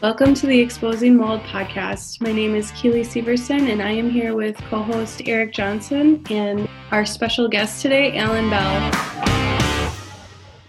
[0.00, 2.20] Welcome to the Exposing Mold podcast.
[2.20, 6.68] My name is Keely Severson, and I am here with co host Eric Johnson and
[6.92, 8.92] our special guest today, Alan Bell.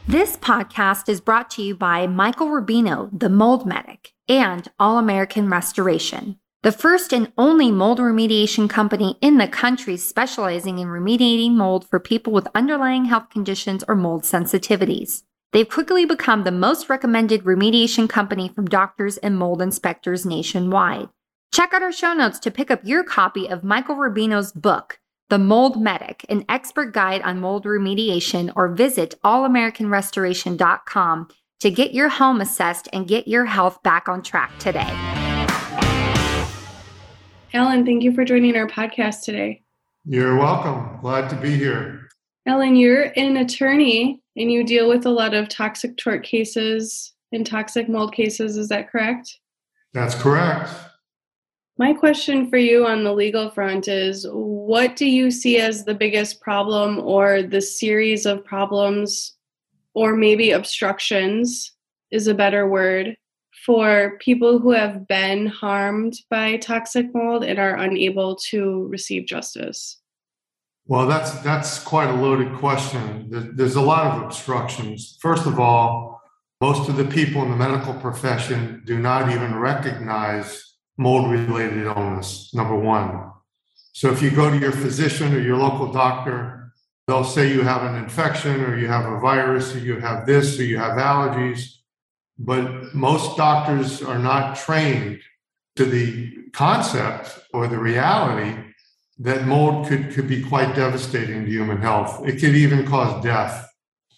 [0.07, 5.47] This podcast is brought to you by Michael Rubino, the Mold Medic, and All American
[5.47, 11.87] Restoration, the first and only mold remediation company in the country specializing in remediating mold
[11.87, 15.21] for people with underlying health conditions or mold sensitivities.
[15.51, 21.09] They've quickly become the most recommended remediation company from doctors and mold inspectors nationwide.
[21.51, 24.99] Check out our show notes to pick up your copy of Michael Rubino's book,
[25.29, 31.27] The Mold Medic, an expert guide on mold remediation, or visit allamericanrestoration.com
[31.61, 34.87] to get your home assessed and get your health back on track today.
[37.51, 39.63] Alan, thank you for joining our podcast today.
[40.05, 40.99] You're welcome.
[41.01, 42.08] Glad to be here.
[42.49, 47.45] Alan, you're an attorney and you deal with a lot of toxic tort cases and
[47.45, 48.57] toxic mold cases.
[48.57, 49.37] Is that correct?
[49.93, 50.71] That's correct.
[51.77, 55.93] My question for you on the legal front is what do you see as the
[55.93, 59.37] biggest problem or the series of problems,
[59.93, 61.71] or maybe obstructions
[62.09, 63.15] is a better word,
[63.63, 69.98] for people who have been harmed by toxic mold and are unable to receive justice?
[70.89, 73.27] Well, that's that's quite a loaded question.
[73.29, 75.19] There's a lot of obstructions.
[75.21, 76.19] First of all,
[76.61, 82.51] most of the people in the medical profession do not even recognize mold-related illness.
[82.55, 83.31] Number one.
[83.93, 86.73] So if you go to your physician or your local doctor,
[87.05, 90.59] they'll say you have an infection or you have a virus or you have this
[90.59, 91.69] or you have allergies.
[92.39, 95.19] But most doctors are not trained
[95.75, 98.68] to the concept or the reality
[99.19, 102.25] that mold could, could be quite devastating to human health.
[102.25, 103.69] It could even cause death.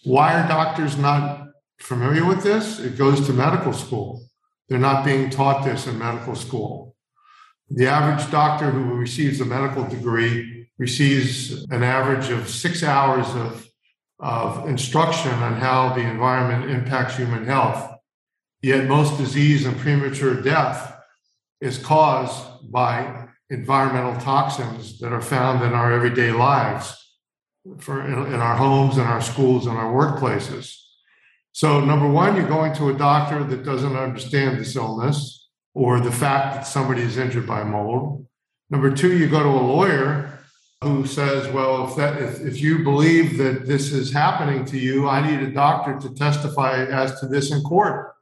[0.04, 1.48] Why are doctors not
[1.80, 2.78] familiar with this?
[2.78, 4.24] It goes to medical school.
[4.68, 6.94] They're not being taught this in medical school.
[7.68, 13.66] The average doctor who receives a medical degree receives an average of six hours of,
[14.20, 17.90] of instruction on how the environment impacts human health.
[18.60, 20.96] Yet most disease and premature death
[21.60, 23.21] is caused by
[23.52, 26.96] environmental toxins that are found in our everyday lives
[27.78, 30.74] for in, in our homes and our schools and our workplaces.
[31.52, 36.10] So number one you're going to a doctor that doesn't understand this illness or the
[36.10, 38.26] fact that somebody is injured by mold.
[38.70, 40.38] Number two you go to a lawyer
[40.82, 45.08] who says well if that if, if you believe that this is happening to you
[45.08, 48.14] i need a doctor to testify as to this in court.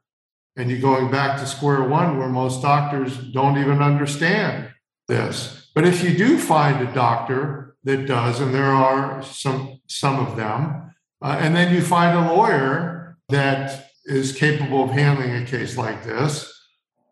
[0.57, 4.71] And you're going back to square one where most doctors don't even understand
[5.10, 5.69] this.
[5.75, 10.37] But if you do find a doctor that does, and there are some some of
[10.37, 15.76] them, uh, and then you find a lawyer that is capable of handling a case
[15.76, 16.32] like this,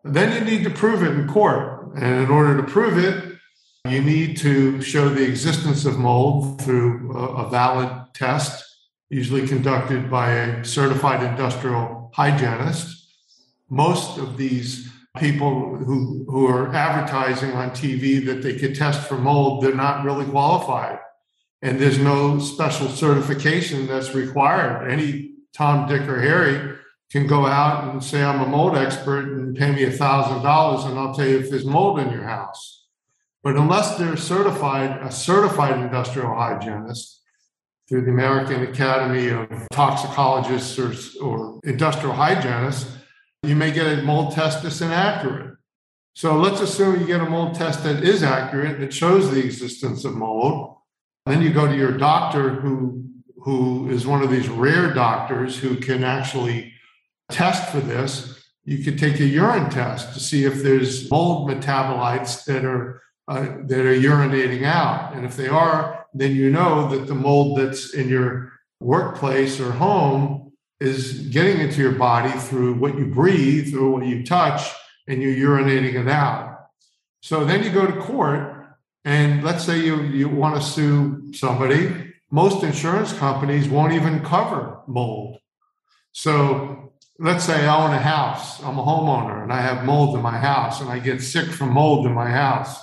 [0.03, 1.93] then you need to prove it in court.
[1.95, 3.35] And in order to prove it,
[3.87, 8.63] you need to show the existence of mold through a, a valid test,
[9.09, 13.07] usually conducted by a certified industrial hygienist.
[13.69, 14.88] Most of these
[15.19, 20.03] people who, who are advertising on TV that they could test for mold, they're not
[20.03, 20.99] really qualified.
[21.61, 24.89] And there's no special certification that's required.
[24.89, 26.77] Any Tom, Dick, or Harry
[27.11, 30.99] can go out and say, I'm a mold expert and pay me a $1,000 and
[30.99, 32.85] I'll tell you if there's mold in your house.
[33.43, 37.21] But unless they're certified, a certified industrial hygienist
[37.87, 40.93] through the American Academy of Toxicologists or,
[41.23, 42.98] or industrial hygienists,
[43.43, 45.57] you may get a mold test that's inaccurate.
[46.13, 50.03] So let's assume you get a mold test that is accurate, that shows the existence
[50.03, 50.75] of mold.
[51.25, 53.05] Then you go to your doctor who,
[53.37, 56.73] who is one of these rare doctors who can actually
[57.31, 58.43] test for this.
[58.65, 63.57] You could take a urine test to see if there's mold metabolites that are uh,
[63.67, 65.13] that are urinating out.
[65.13, 69.71] And if they are, then you know that the mold that's in your workplace or
[69.71, 70.48] home
[70.79, 74.61] is getting into your body through what you breathe, through what you touch,
[75.07, 76.69] and you're urinating it out.
[77.21, 82.13] So then you go to court, and let's say you, you want to sue somebody.
[82.31, 85.39] Most insurance companies won't even cover mold.
[86.11, 90.21] So let's say I own a house, I'm a homeowner, and I have mold in
[90.21, 92.79] my house, and I get sick from mold in my house.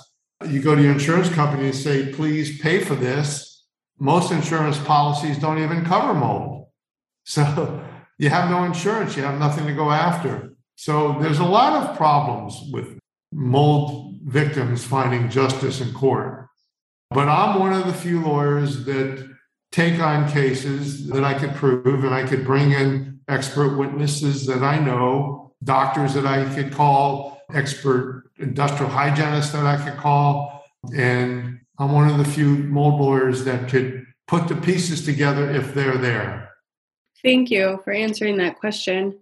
[0.47, 3.65] You go to your insurance company and say, please pay for this.
[3.99, 6.56] Most insurance policies don't even cover mold.
[7.27, 7.83] So
[8.17, 10.53] you have no insurance, you have nothing to go after.
[10.75, 12.97] So there's a lot of problems with
[13.33, 16.47] mold victims finding justice in court.
[17.11, 19.29] But I'm one of the few lawyers that
[19.71, 24.63] take on cases that I could prove and I could bring in expert witnesses that
[24.63, 30.63] I know doctors that I could call, expert industrial hygienists that I could call.
[30.95, 35.73] And I'm one of the few mold lawyers that could put the pieces together if
[35.73, 36.47] they're there.
[37.23, 39.17] Thank you for answering that question.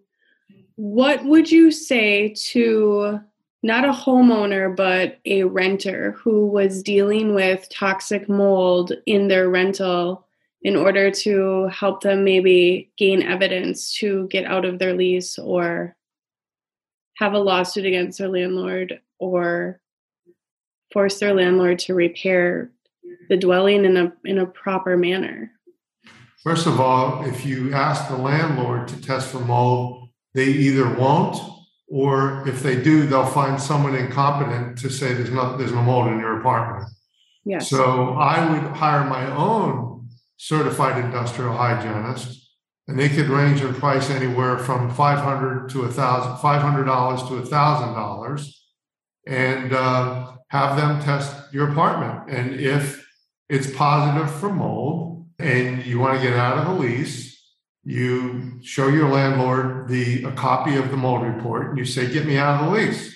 [0.76, 3.22] What would you say to
[3.66, 10.28] not a homeowner, but a renter who was dealing with toxic mold in their rental
[10.62, 15.96] in order to help them maybe gain evidence to get out of their lease or
[17.16, 19.82] have a lawsuit against their landlord or
[20.94, 22.70] force their landlord to repair
[23.30, 25.52] the dwelling in a in a proper manner?
[26.46, 31.38] First of all, if you ask the landlord to test for mold, they either won't
[31.88, 36.08] or if they do, they'll find someone incompetent to say there's no there's no mold
[36.08, 36.88] in your apartment.
[37.46, 37.70] Yes.
[37.70, 40.08] So I would hire my own
[40.38, 42.48] certified industrial hygienist,
[42.88, 46.86] and they could range in price anywhere from five hundred to a thousand, five hundred
[46.86, 48.68] dollars to a thousand dollars,
[49.26, 52.30] and uh, have them test your apartment.
[52.30, 53.04] And if
[53.50, 55.05] it's positive for mold,
[55.40, 57.36] and you want to get out of the lease,
[57.84, 62.26] you show your landlord the a copy of the mold report and you say get
[62.26, 63.14] me out of the lease.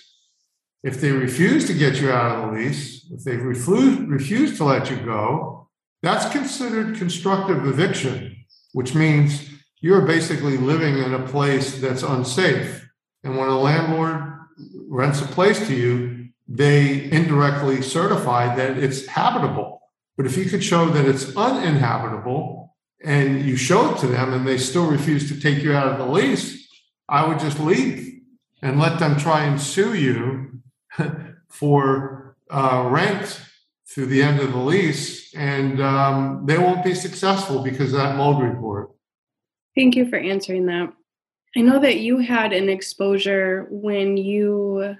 [0.83, 4.63] If they refuse to get you out of the lease if they refuse, refuse to
[4.63, 5.67] let you go
[6.01, 8.35] that's considered constructive eviction
[8.73, 9.49] which means
[9.81, 12.87] you're basically living in a place that's unsafe.
[13.23, 14.23] And when a landlord
[14.87, 19.78] rents a place to you they indirectly certify that it's habitable
[20.19, 24.45] but if you could show that it's uninhabitable and you show it to them and
[24.45, 26.67] they still refuse to take you out of the lease,
[27.07, 28.19] I would just leave
[28.61, 30.59] and let them try and sue you
[31.47, 33.39] for uh, rent
[33.87, 35.33] through the end of the lease.
[35.35, 38.91] And um, they won't be successful because of that mold report.
[39.73, 40.91] Thank you for answering that.
[41.55, 44.97] I know that you had an exposure when you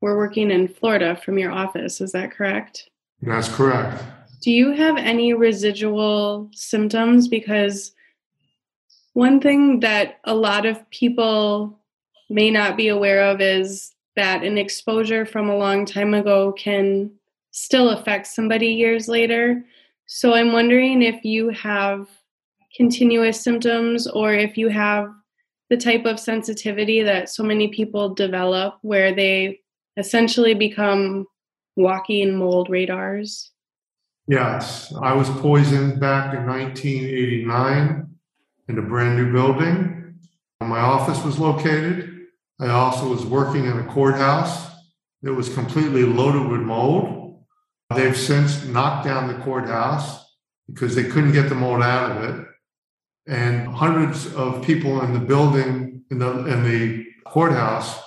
[0.00, 2.00] were working in Florida from your office.
[2.00, 2.88] Is that correct?
[3.20, 4.00] That's correct.
[4.42, 7.28] Do you have any residual symptoms?
[7.28, 7.92] Because
[9.12, 11.78] one thing that a lot of people
[12.28, 17.12] may not be aware of is that an exposure from a long time ago can
[17.52, 19.64] still affect somebody years later.
[20.06, 22.08] So I'm wondering if you have
[22.76, 25.06] continuous symptoms or if you have
[25.70, 29.60] the type of sensitivity that so many people develop where they
[29.96, 31.26] essentially become
[31.76, 33.51] walking mold radars.
[34.28, 38.08] Yes, I was poisoned back in 1989
[38.68, 40.14] in a brand new building.
[40.60, 42.26] My office was located.
[42.60, 44.70] I also was working in a courthouse
[45.22, 47.44] that was completely loaded with mold.
[47.94, 50.24] They've since knocked down the courthouse
[50.68, 52.46] because they couldn't get the mold out of it.
[53.26, 58.00] And hundreds of people in the building, in the, in the courthouse,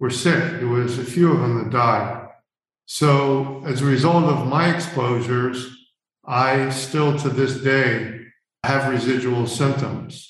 [0.00, 0.58] were sick.
[0.58, 2.21] There was a few of them that died.
[2.86, 5.74] So, as a result of my exposures,
[6.24, 8.20] I still to this day
[8.64, 10.28] have residual symptoms.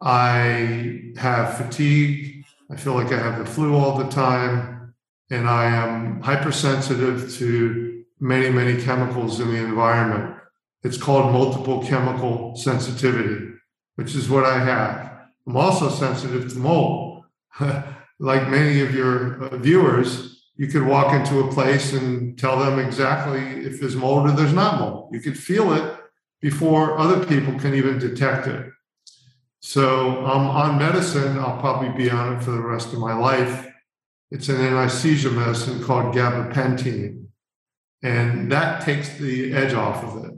[0.00, 2.44] I have fatigue.
[2.70, 4.94] I feel like I have the flu all the time.
[5.30, 10.36] And I am hypersensitive to many, many chemicals in the environment.
[10.82, 13.52] It's called multiple chemical sensitivity,
[13.96, 15.10] which is what I have.
[15.46, 17.24] I'm also sensitive to mold.
[18.20, 20.29] like many of your uh, viewers,
[20.60, 24.52] you could walk into a place and tell them exactly if there's mold or there's
[24.52, 25.08] not mold.
[25.10, 25.98] You could feel it
[26.42, 28.70] before other people can even detect it.
[29.60, 31.38] So I'm on medicine.
[31.38, 33.68] I'll probably be on it for the rest of my life.
[34.30, 37.28] It's an anti seizure medicine called gabapentin,
[38.02, 40.34] and that takes the edge off of it.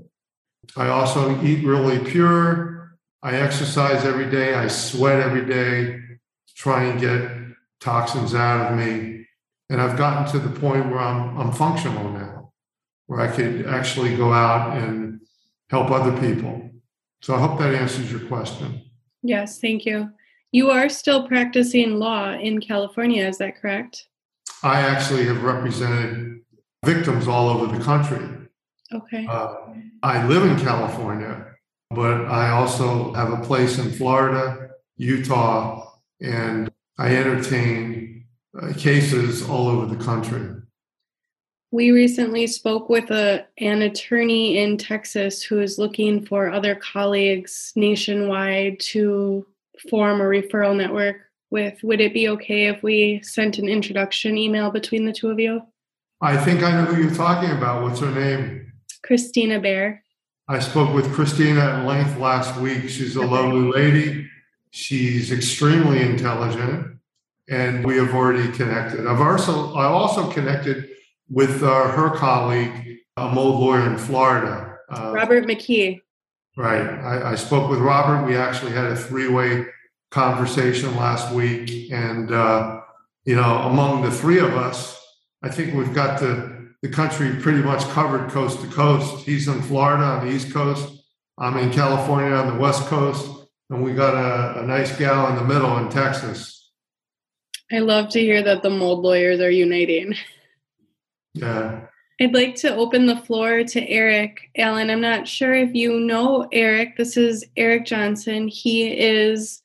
[0.76, 2.96] I also eat really pure.
[3.24, 4.54] I exercise every day.
[4.54, 7.28] I sweat every day to try and get
[7.80, 9.21] toxins out of me
[9.72, 12.52] and I've gotten to the point where I'm I'm functional now,
[13.06, 15.20] where I could actually go out and
[15.70, 16.70] help other people.
[17.22, 18.82] So I hope that answers your question.
[19.22, 20.10] Yes, thank you.
[20.50, 24.08] You are still practicing law in California, is that correct?
[24.62, 26.40] I actually have represented
[26.84, 28.28] victims all over the country.
[28.92, 29.26] Okay.
[29.26, 29.54] Uh,
[30.02, 31.46] I live in California,
[31.90, 37.91] but I also have a place in Florida, Utah, and I entertain
[38.60, 40.62] uh, cases all over the country.
[41.70, 47.72] We recently spoke with a, an attorney in Texas who is looking for other colleagues
[47.74, 49.46] nationwide to
[49.88, 51.16] form a referral network
[51.50, 51.82] with.
[51.82, 55.62] Would it be okay if we sent an introduction email between the two of you?
[56.20, 57.82] I think I know who you're talking about.
[57.82, 58.72] What's her name?
[59.02, 60.04] Christina Bear.
[60.48, 62.90] I spoke with Christina at length last week.
[62.90, 63.28] She's a okay.
[63.28, 64.28] lovely lady.
[64.70, 66.91] She's extremely intelligent
[67.48, 69.06] and we have already connected.
[69.06, 70.88] I've also I also connected
[71.28, 76.00] with uh, her colleague, a mold lawyer in Florida, uh, Robert McKee.
[76.56, 76.82] Right.
[76.82, 78.26] I, I, spoke with Robert.
[78.26, 79.64] We actually had a three-way
[80.10, 82.82] conversation last week, and uh,
[83.24, 85.00] you know, among the three of us,
[85.42, 89.24] I think we've got the the country pretty much covered coast to coast.
[89.24, 90.88] He's in Florida on the East Coast.
[91.38, 93.30] I'm in California on the West Coast,
[93.70, 96.61] and we got a, a nice gal in the middle in Texas.
[97.72, 100.14] I love to hear that the mold lawyers are uniting.
[101.34, 101.86] Yeah.
[102.20, 104.50] I'd like to open the floor to Eric.
[104.56, 106.98] Alan, I'm not sure if you know Eric.
[106.98, 108.46] This is Eric Johnson.
[108.48, 109.62] He is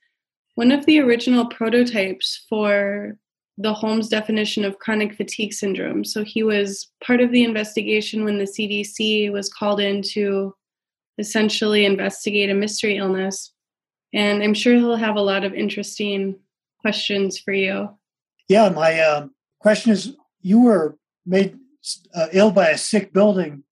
[0.56, 3.18] one of the original prototypes for
[3.58, 6.06] the Holmes definition of chronic fatigue syndrome.
[6.06, 10.56] So he was part of the investigation when the CDC was called in to
[11.18, 13.52] essentially investigate a mystery illness.
[14.14, 16.40] And I'm sure he'll have a lot of interesting
[16.80, 17.90] questions for you.
[18.48, 19.28] Yeah, my uh,
[19.60, 21.58] question is you were made
[22.14, 23.64] uh, ill by a sick building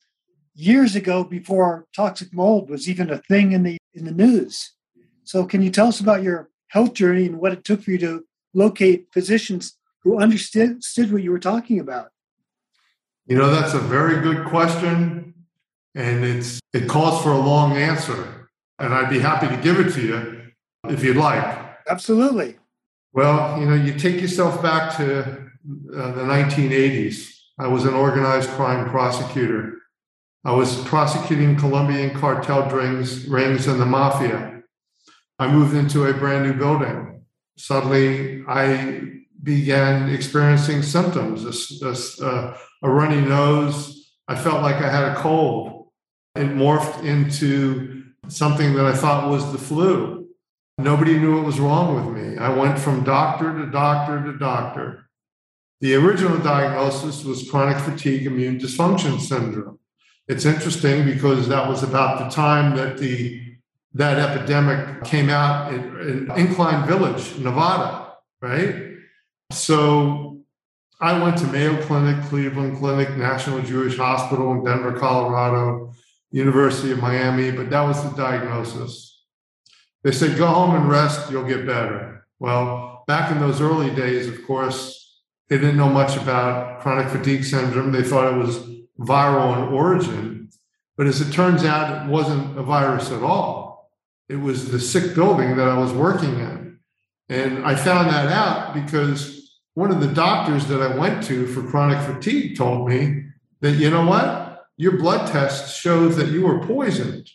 [0.54, 4.74] years ago before toxic mold was even a thing in the in the news.
[5.24, 7.98] So can you tell us about your health journey and what it took for you
[8.00, 12.12] to locate physicians who understood what you were talking about?
[13.26, 15.34] You know, that's a very good question.
[15.96, 18.50] And it's it calls for a long answer.
[18.78, 20.42] And I'd be happy to give it to you
[20.90, 21.44] if you'd like.
[21.90, 22.58] Absolutely.
[23.16, 27.32] Well, you know, you take yourself back to uh, the 1980s.
[27.58, 29.78] I was an organized crime prosecutor.
[30.44, 34.64] I was prosecuting Colombian cartel rings, rings and the mafia.
[35.40, 37.24] I moved into a brand new building.
[37.58, 41.46] Suddenly, I began experiencing symptoms
[41.82, 44.12] a, a, a runny nose.
[44.28, 45.88] I felt like I had a cold.
[46.36, 50.25] It morphed into something that I thought was the flu.
[50.78, 52.38] Nobody knew what was wrong with me.
[52.38, 55.10] I went from doctor to doctor to doctor.
[55.82, 59.80] The original diagnosis was chronic fatigue immune dysfunction syndrome.
[60.28, 63.42] It's interesting because that was about the time that the
[63.94, 68.98] that epidemic came out in, in Incline Village, Nevada, right?
[69.52, 70.42] So
[71.00, 75.94] I went to Mayo Clinic, Cleveland Clinic, National Jewish Hospital in Denver, Colorado,
[76.32, 79.15] University of Miami, but that was the diagnosis.
[80.06, 82.28] They said, go home and rest, you'll get better.
[82.38, 85.20] Well, back in those early days, of course,
[85.50, 87.92] they didn't know much about chronic fatigue syndrome.
[87.92, 88.60] They thought it was
[89.00, 90.50] viral in origin.
[90.96, 93.92] But as it turns out, it wasn't a virus at all.
[94.30, 96.80] It was the sick building that I was working in.
[97.28, 101.64] And I found that out because one of the doctors that I went to for
[101.64, 103.24] chronic fatigue told me
[103.62, 104.68] that, you know what?
[104.78, 107.28] Your blood test showed that you were poisoned.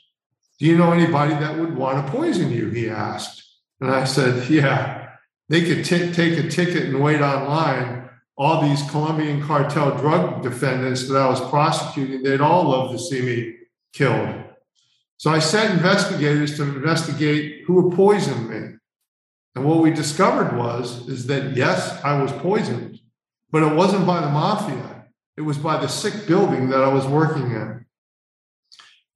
[0.60, 2.68] Do you know anybody that would want to poison you?
[2.68, 3.42] He asked.
[3.80, 5.08] And I said, yeah,
[5.48, 8.10] they could t- take a ticket and wait online.
[8.36, 13.22] All these Colombian cartel drug defendants that I was prosecuting, they'd all love to see
[13.22, 13.54] me
[13.94, 14.44] killed.
[15.16, 18.76] So I sent investigators to investigate who poisoned me.
[19.54, 23.00] And what we discovered was is that yes, I was poisoned,
[23.50, 25.06] but it wasn't by the mafia.
[25.36, 27.86] It was by the sick building that I was working in.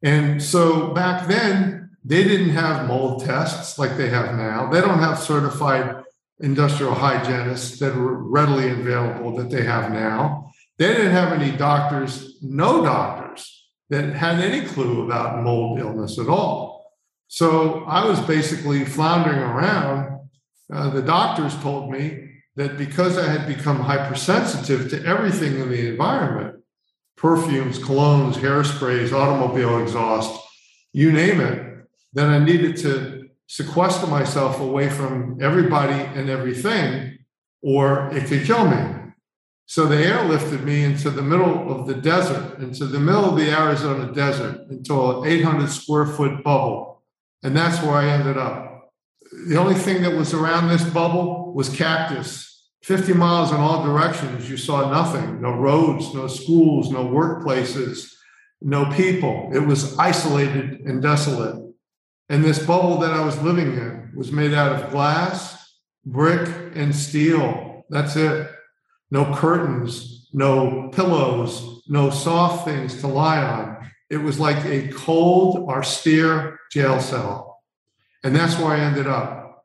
[0.04, 4.70] And so back then, they didn't have mold tests like they have now.
[4.70, 6.04] They don't have certified
[6.40, 10.52] industrial hygienists that were readily available that they have now.
[10.76, 16.28] They didn't have any doctors, no doctors that had any clue about mold illness at
[16.28, 16.92] all.
[17.28, 20.28] So I was basically floundering around.
[20.70, 25.88] Uh, the doctors told me that because I had become hypersensitive to everything in the
[25.88, 26.63] environment
[27.24, 30.32] perfumes, colognes, hairsprays, automobile exhaust,
[30.92, 31.74] you name it
[32.14, 37.18] then I needed to sequester myself away from everybody and everything,
[37.60, 38.94] or it could kill me.
[39.66, 43.50] So they airlifted me into the middle of the desert, into the middle of the
[43.50, 47.02] Arizona desert, into an 800 square foot bubble.
[47.42, 48.92] And that's where I ended up.
[49.48, 52.53] The only thing that was around this bubble was cactus.
[52.84, 58.12] 50 miles in all directions, you saw nothing no roads, no schools, no workplaces,
[58.60, 59.50] no people.
[59.54, 61.64] It was isolated and desolate.
[62.28, 66.94] And this bubble that I was living in was made out of glass, brick, and
[66.94, 67.86] steel.
[67.88, 68.50] That's it.
[69.10, 73.90] No curtains, no pillows, no soft things to lie on.
[74.10, 77.62] It was like a cold, austere jail cell.
[78.22, 79.64] And that's where I ended up.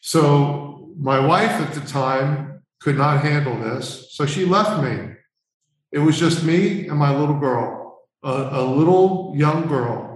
[0.00, 2.51] So my wife at the time
[2.82, 4.08] could not handle this.
[4.12, 5.14] So she left me.
[5.92, 10.12] It was just me and my little girl, a, a little young girl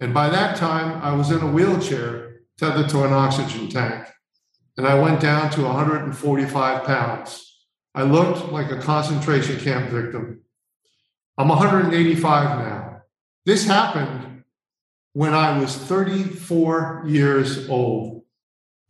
[0.00, 4.06] and by that time, I was in a wheelchair tethered to an oxygen tank.
[4.78, 7.66] and I went down to 145 pounds.
[7.94, 10.42] I looked like a concentration camp victim.
[11.38, 13.02] I'm 185 now.
[13.46, 14.44] This happened
[15.14, 18.24] when I was 34 years old.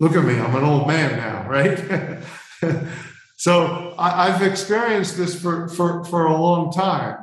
[0.01, 1.79] Look at me, I'm an old man now, right?
[3.37, 7.19] so I, have experienced this for, for, for a long time.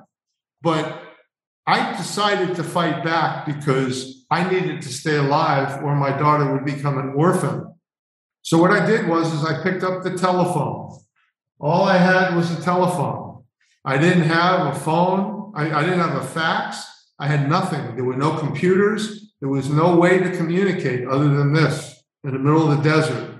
[0.61, 1.01] But
[1.65, 6.65] I decided to fight back because I needed to stay alive or my daughter would
[6.65, 7.73] become an orphan.
[8.41, 10.99] So what I did was is I picked up the telephone.
[11.59, 13.43] All I had was a telephone.
[13.85, 15.53] I didn't have a phone.
[15.55, 16.85] I, I didn't have a fax.
[17.19, 17.95] I had nothing.
[17.95, 19.33] There were no computers.
[19.39, 23.32] There was no way to communicate other than this in the middle of the desert.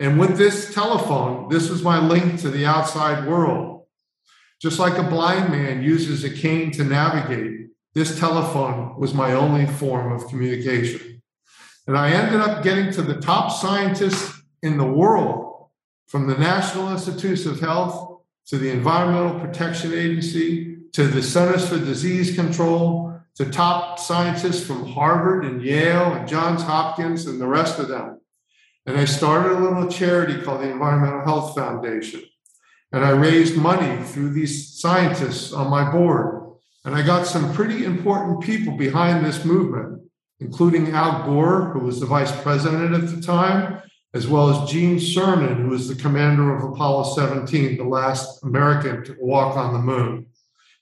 [0.00, 3.86] And with this telephone, this was my link to the outside world.
[4.60, 9.66] Just like a blind man uses a cane to navigate, this telephone was my only
[9.66, 11.22] form of communication.
[11.86, 15.68] And I ended up getting to the top scientists in the world,
[16.06, 21.78] from the National Institutes of Health to the Environmental Protection Agency to the Centers for
[21.78, 27.78] Disease Control to top scientists from Harvard and Yale and Johns Hopkins and the rest
[27.78, 28.17] of them.
[28.88, 32.22] And I started a little charity called the Environmental Health Foundation.
[32.90, 36.56] And I raised money through these scientists on my board.
[36.86, 40.08] And I got some pretty important people behind this movement,
[40.40, 43.82] including Al Gore, who was the vice president at the time,
[44.14, 49.04] as well as Gene Cernan, who was the commander of Apollo 17, the last American
[49.04, 50.28] to walk on the moon.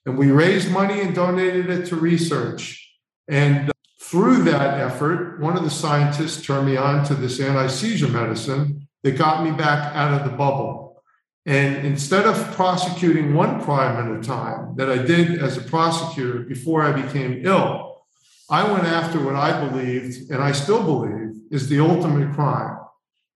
[0.05, 2.89] And we raised money and donated it to research.
[3.27, 3.69] And
[4.09, 8.87] through that effort, one of the scientists turned me on to this anti seizure medicine
[9.03, 11.03] that got me back out of the bubble.
[11.45, 16.39] And instead of prosecuting one crime at a time that I did as a prosecutor
[16.39, 18.05] before I became ill,
[18.49, 22.77] I went after what I believed, and I still believe, is the ultimate crime.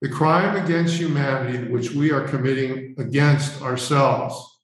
[0.02, 4.60] The crime against humanity, which we are committing against ourselves.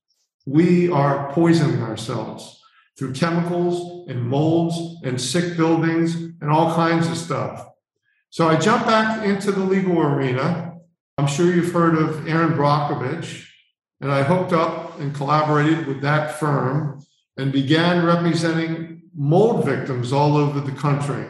[0.46, 2.57] We are poisoning ourselves
[2.98, 7.68] through chemicals and molds and sick buildings and all kinds of stuff.
[8.30, 10.74] So I jump back into the legal arena.
[11.18, 13.48] I'm sure you've heard of Erin Brockovich,
[14.02, 17.04] and I hooked up and collaborated with that firm
[17.38, 21.26] and began representing mold victims all over the country.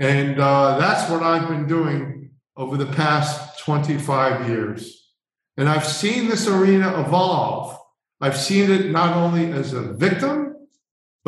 [0.00, 5.12] And uh, that's what I've been doing over the past 25 years.
[5.56, 7.78] And I've seen this arena evolve
[8.20, 10.47] I've seen it not only as a victim,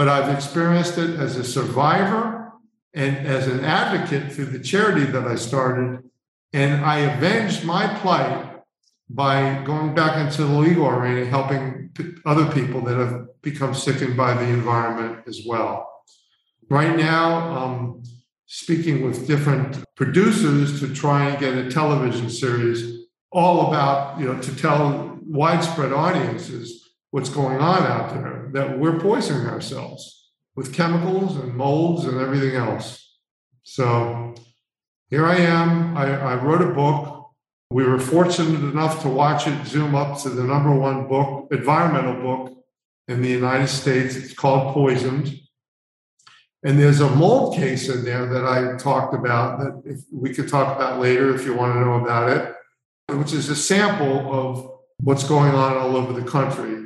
[0.01, 2.55] but I've experienced it as a survivor
[2.95, 6.03] and as an advocate through the charity that I started.
[6.55, 8.63] And I avenged my plight
[9.11, 11.91] by going back into the legal arena, helping
[12.25, 15.87] other people that have become sickened by the environment as well.
[16.71, 18.03] Right now, I'm
[18.47, 24.41] speaking with different producers to try and get a television series all about, you know,
[24.41, 26.80] to tell widespread audiences
[27.11, 32.55] what's going on out there, that we're poisoning ourselves with chemicals and molds and everything
[32.55, 33.19] else.
[33.63, 34.35] So
[35.09, 35.97] here I am.
[35.97, 37.31] I, I wrote a book.
[37.71, 42.21] We were fortunate enough to watch it zoom up to the number one book, environmental
[42.21, 42.65] book
[43.09, 44.17] in the United States.
[44.17, 45.37] It's called Poisoned.
[46.63, 50.49] And there's a mold case in there that I talked about that if we could
[50.49, 52.55] talk about later if you want to know about it,
[53.17, 56.80] which is a sample of what's going on all over the country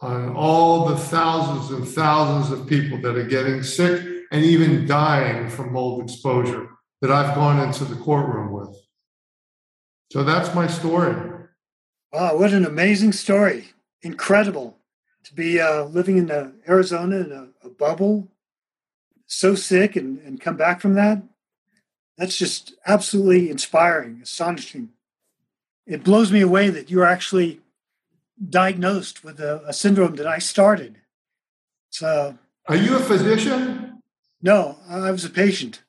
[0.00, 5.48] on all the thousands and thousands of people that are getting sick and even dying
[5.48, 6.68] from mold exposure
[7.00, 8.76] that I've gone into the courtroom with.
[10.10, 11.14] So that's my story.
[12.12, 13.68] Wow, what an amazing story.
[14.02, 14.78] Incredible
[15.24, 18.28] to be uh, living in uh, Arizona in a, a, bubble,
[19.26, 21.22] so sick, and, and come back from that.
[22.16, 24.90] That's just absolutely inspiring, astonishing.
[25.86, 27.60] It blows me away that you're actually
[28.48, 30.98] diagnosed with a, a syndrome that I started.
[31.90, 34.02] So, are you a physician?
[34.42, 35.82] No, I was a patient.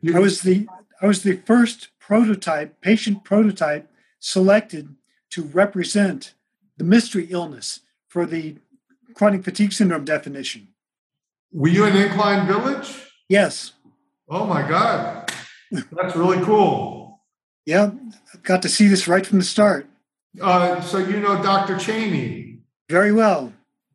[0.00, 0.68] You, I was the
[1.02, 4.94] I was the first prototype patient prototype selected
[5.30, 6.34] to represent
[6.76, 8.56] the mystery illness for the
[9.14, 10.68] chronic fatigue syndrome definition.
[11.52, 13.10] Were you in Incline Village?
[13.28, 13.72] Yes.
[14.28, 15.32] Oh my God.
[15.92, 17.20] That's really cool.
[17.64, 17.90] yeah,
[18.32, 19.88] I got to see this right from the start.
[20.40, 21.78] Uh, so you know Dr.
[21.78, 22.58] Cheney?
[22.88, 23.52] Very well.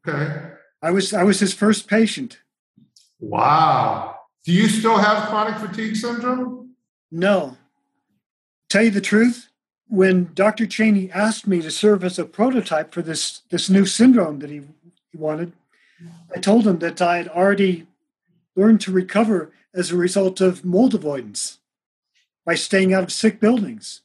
[0.08, 0.50] Okay.
[0.82, 2.40] I was I was his first patient.
[3.20, 4.16] Wow.
[4.44, 6.76] Do you still have chronic fatigue syndrome?
[7.12, 7.58] No.
[8.70, 9.50] Tell you the truth,
[9.88, 10.66] when Dr.
[10.66, 14.62] Cheney asked me to serve as a prototype for this this new syndrome that he,
[15.12, 15.54] he wanted,
[16.36, 17.86] I told him that I had already
[18.56, 21.60] learned to recover as a result of mold avoidance.
[22.46, 24.02] by staying out of sick buildings.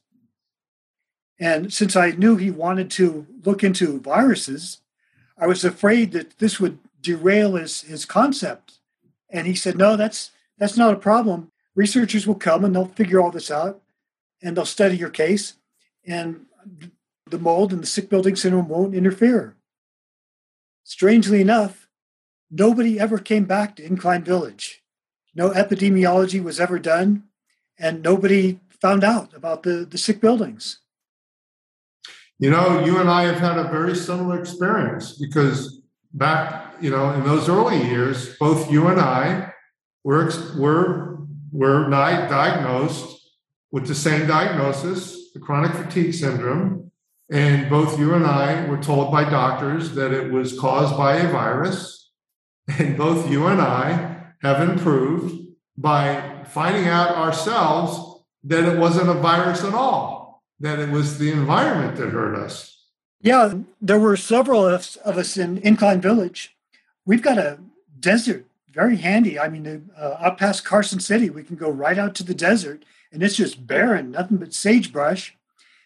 [1.39, 4.81] And since I knew he wanted to look into viruses,
[5.37, 8.79] I was afraid that this would derail his, his concept.
[9.29, 11.51] And he said, No, that's that's not a problem.
[11.75, 13.81] Researchers will come and they'll figure all this out
[14.41, 15.53] and they'll study your case.
[16.05, 16.45] And
[17.29, 19.55] the mold and the sick building syndrome won't interfere.
[20.83, 21.87] Strangely enough,
[22.49, 24.81] nobody ever came back to Incline Village.
[25.35, 27.23] No epidemiology was ever done,
[27.77, 30.79] and nobody found out about the, the sick buildings.
[32.39, 35.81] You know, you and I have had a very similar experience because
[36.13, 39.53] back, you know, in those early years, both you and I
[40.03, 41.19] were were
[41.51, 43.17] were diagnosed
[43.71, 46.91] with the same diagnosis, the chronic fatigue syndrome,
[47.29, 51.31] and both you and I were told by doctors that it was caused by a
[51.31, 52.11] virus.
[52.79, 55.33] And both you and I have improved
[55.77, 60.26] by finding out ourselves that it wasn't a virus at all,
[60.59, 62.85] that it was the environment that hurt us.
[63.21, 66.55] Yeah, there were several of us, of us in Incline Village.
[67.05, 67.59] We've got a
[67.99, 68.45] desert
[68.77, 69.39] very handy.
[69.39, 72.85] I mean, uh, up past Carson City, we can go right out to the desert
[73.11, 75.35] and it's just barren, nothing but sagebrush.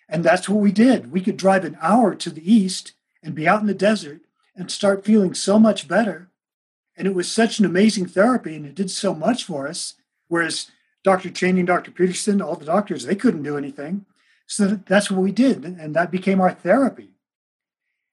[0.10, 1.10] And that's what we did.
[1.10, 2.92] We could drive an hour to the east
[3.24, 4.20] and be out in the desert
[4.58, 6.28] and start feeling so much better.
[6.98, 9.94] And it was such an amazing therapy and it did so much for us.
[10.28, 10.70] Whereas
[11.02, 11.30] Dr.
[11.30, 11.92] Cheney and Dr.
[11.92, 14.06] Peterson, all the doctors, they couldn't do anything.
[14.52, 15.64] So that's what we did.
[15.64, 17.12] And that became our therapy.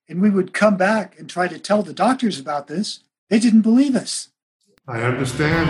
[0.09, 3.01] And we would come back and try to tell the doctors about this.
[3.29, 4.29] They didn't believe us.
[4.87, 5.69] I understand.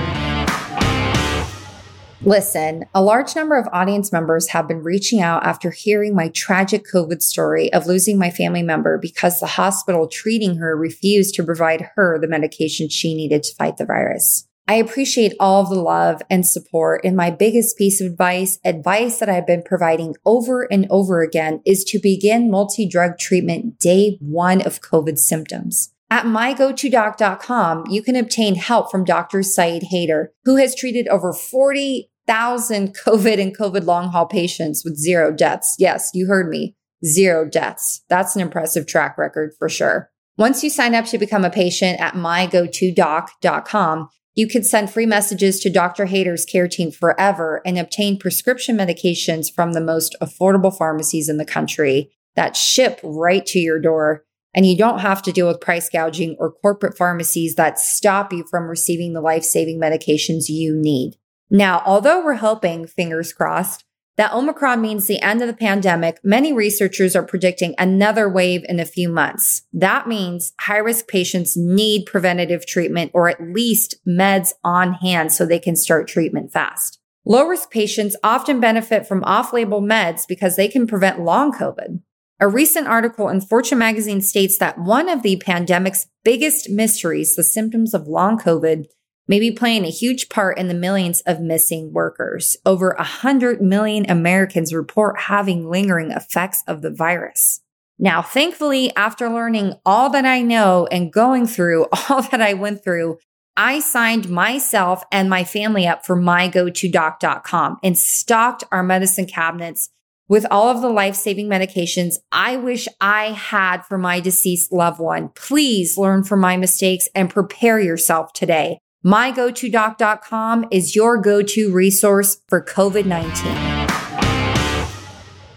[2.21, 6.85] Listen, a large number of audience members have been reaching out after hearing my tragic
[6.93, 11.89] COVID story of losing my family member because the hospital treating her refused to provide
[11.95, 14.48] her the medication she needed to fight the virus.
[14.69, 17.01] I appreciate all of the love and support.
[17.03, 21.63] And my biggest piece of advice, advice that I've been providing over and over again,
[21.65, 25.95] is to begin multi drug treatment day one of COVID symptoms.
[26.11, 29.43] At mygotodoc.com, you can obtain help from Dr.
[29.43, 35.33] Syed Haider, who has treated over 40,000 COVID and COVID long haul patients with zero
[35.33, 35.77] deaths.
[35.79, 36.77] Yes, you heard me.
[37.05, 38.03] Zero deaths.
[38.09, 40.11] That's an impressive track record for sure.
[40.37, 45.59] Once you sign up to become a patient at mygotodoc.com, you can send free messages
[45.59, 46.07] to Dr.
[46.07, 51.45] Haider's care team forever and obtain prescription medications from the most affordable pharmacies in the
[51.45, 54.23] country that ship right to your door
[54.55, 58.45] and you don't have to deal with price gouging or corporate pharmacies that stop you
[58.49, 61.17] from receiving the life saving medications you need.
[61.51, 63.85] Now, although we're hoping, fingers crossed,
[64.19, 68.81] that Omicron means the end of the pandemic, many researchers are predicting another wave in
[68.81, 69.63] a few months.
[69.73, 75.47] That means high risk patients need preventative treatment or at least meds on hand so
[75.47, 76.99] they can start treatment fast.
[77.25, 82.01] Low risk patients often benefit from off label meds because they can prevent long COVID.
[82.41, 87.45] A recent article in Fortune magazine states that one of the pandemic's biggest mysteries, the
[87.45, 88.87] symptoms of long COVID,
[89.29, 92.57] may be playing a huge part in the millions of missing workers.
[92.67, 97.61] Over 100 million Americans report having lingering effects of the virus.
[97.99, 102.83] Now, thankfully, after learning all that I know and going through all that I went
[102.83, 103.19] through,
[103.57, 109.91] I signed myself and my family up for mygotodoc.com and stocked our medicine cabinets
[110.29, 115.01] with all of the life saving medications I wish I had for my deceased loved
[115.01, 115.31] one.
[115.31, 118.79] Please learn from my mistakes and prepare yourself today.
[119.05, 123.89] MyGoToDoc.com is your go to resource for COVID 19.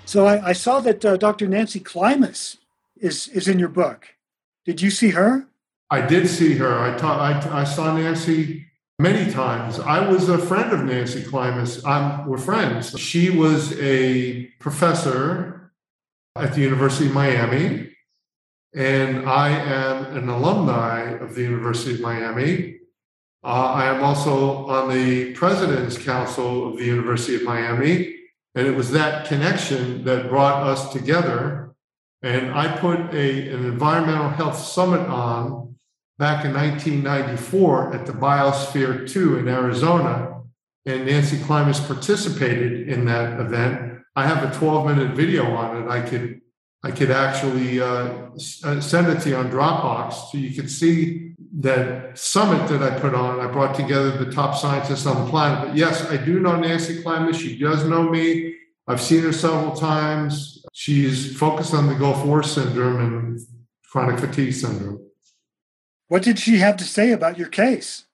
[0.06, 1.47] So I, I saw that uh, Dr.
[1.47, 2.58] Nancy Klimas
[2.97, 4.10] is, is in your book.
[4.63, 5.47] Did you see her?
[5.89, 6.77] I did see her.
[6.77, 8.67] I, ta- I, I saw Nancy
[8.99, 9.80] many times.
[9.80, 11.84] I was a friend of Nancy Klimas.
[11.84, 12.99] I'm, we're friends.
[12.99, 15.73] She was a professor
[16.36, 17.89] at the University of Miami,
[18.75, 22.81] and I am an alumni of the University of Miami.
[23.43, 28.15] Uh, I am also on the President's Council of the University of Miami,
[28.54, 31.73] and it was that connection that brought us together.
[32.21, 35.75] And I put a, an environmental health summit on
[36.19, 40.43] back in 1994 at the Biosphere 2 in Arizona,
[40.86, 44.01] and Nancy Klimas participated in that event.
[44.15, 45.89] I have a 12 minute video on it.
[45.89, 46.41] I could
[46.84, 48.30] I could actually uh,
[48.63, 52.98] uh, send it to you on Dropbox so you could see that summit that I
[53.00, 53.40] put on.
[53.40, 55.68] I brought together the top scientists on the planet.
[55.68, 57.36] But yes, I do know Nancy Klimas.
[57.36, 58.56] She does know me.
[58.88, 60.64] I've seen her several times.
[60.74, 63.40] She's focused on the Gulf War syndrome and
[63.90, 65.06] chronic fatigue syndrome.
[66.08, 68.06] What did she have to say about your case?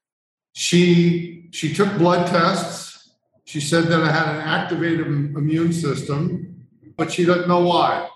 [0.54, 3.12] She she took blood tests.
[3.45, 8.10] She said that I had an activated immune system, but she doesn't know why.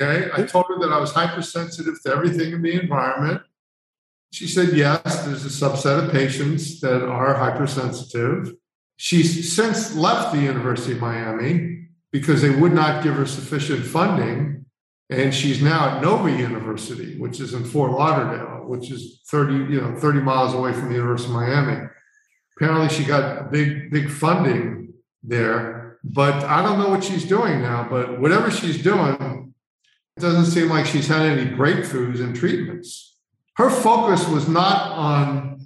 [0.00, 0.30] Okay.
[0.32, 3.42] I told her that I was hypersensitive to everything in the environment.
[4.32, 8.54] She said, yes, there's a subset of patients that are hypersensitive.
[8.96, 14.66] She's since left the University of Miami because they would not give her sufficient funding.
[15.08, 19.80] And she's now at Nova University, which is in Fort Lauderdale, which is 30, you
[19.80, 21.88] know, 30 miles away from the University of Miami.
[22.56, 25.98] Apparently she got big, big funding there.
[26.04, 29.52] But I don't know what she's doing now, but whatever she's doing,
[30.16, 33.09] it doesn't seem like she's had any breakthroughs in treatments.
[33.60, 35.60] Her focus was not on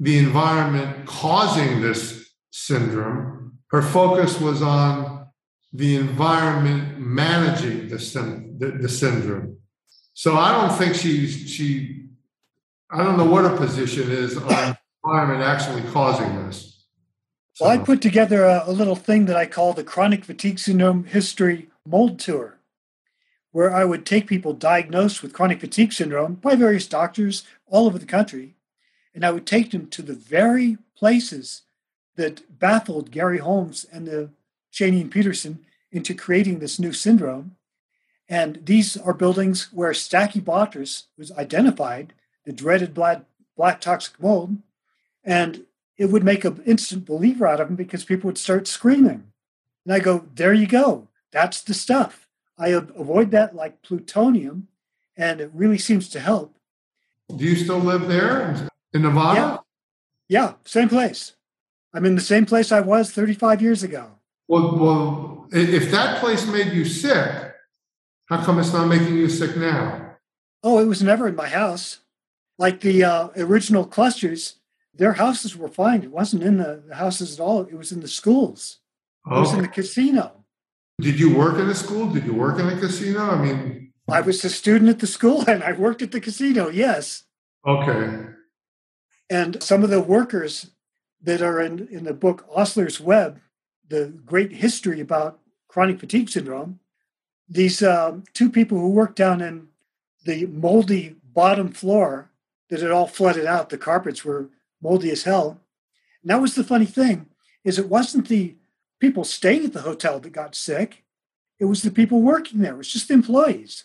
[0.00, 3.58] the environment causing this syndrome.
[3.68, 5.28] Her focus was on
[5.72, 7.98] the environment managing the,
[8.58, 9.58] the, the syndrome.
[10.14, 12.06] So I don't think she's she.
[12.90, 16.86] I don't know what her position is on environment actually causing this.
[17.52, 17.66] So.
[17.66, 21.04] Well, I put together a, a little thing that I call the chronic fatigue syndrome
[21.04, 22.55] history mold tour
[23.56, 27.98] where I would take people diagnosed with chronic fatigue syndrome by various doctors all over
[27.98, 28.54] the country,
[29.14, 31.62] and I would take them to the very places
[32.16, 34.28] that baffled Gary Holmes and the
[34.70, 37.56] Cheney and Peterson into creating this new syndrome.
[38.28, 42.12] And these are buildings where Stachybotrys was identified,
[42.44, 43.22] the dreaded black,
[43.56, 44.58] black toxic mold,
[45.24, 45.64] and
[45.96, 49.32] it would make an instant believer out of them because people would start screaming.
[49.86, 51.08] And I go, there you go.
[51.32, 52.25] That's the stuff.
[52.58, 54.68] I avoid that like plutonium,
[55.16, 56.56] and it really seems to help.
[57.34, 59.62] Do you still live there in Nevada?
[60.28, 61.34] Yeah, yeah same place.
[61.92, 64.12] I'm in the same place I was 35 years ago.
[64.48, 67.54] Well, well, if that place made you sick,
[68.26, 70.16] how come it's not making you sick now?
[70.62, 72.00] Oh, it was never in my house.
[72.58, 74.56] Like the uh, original clusters,
[74.94, 76.02] their houses were fine.
[76.02, 77.62] It wasn't in the, the houses at all.
[77.62, 78.78] It was in the schools.
[79.26, 80.44] It was in the casino.
[81.00, 82.08] Did you work in a school?
[82.08, 83.20] Did you work in a casino?
[83.20, 86.68] I mean, I was a student at the school and I worked at the casino,
[86.68, 87.24] yes.
[87.66, 88.26] Okay.
[89.28, 90.70] And some of the workers
[91.22, 93.40] that are in, in the book Osler's Web,
[93.88, 96.80] the great history about chronic fatigue syndrome,
[97.48, 99.68] these um, two people who worked down in
[100.24, 102.30] the moldy bottom floor
[102.70, 104.48] that had all flooded out, the carpets were
[104.80, 105.60] moldy as hell.
[106.22, 107.26] And that was the funny thing,
[107.64, 108.56] is it wasn't the
[109.06, 111.04] people staying at the hotel that got sick.
[111.60, 112.74] It was the people working there.
[112.74, 113.84] It was just employees.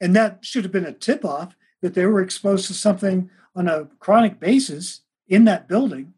[0.00, 3.68] And that should have been a tip off that they were exposed to something on
[3.68, 6.14] a chronic basis in that building.